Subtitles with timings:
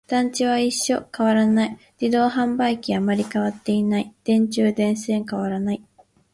[0.07, 1.77] 団地は一緒、変わらない。
[2.01, 4.11] 自動販売機、あまり変わっていない。
[4.23, 5.83] 電柱、電線、変わらない。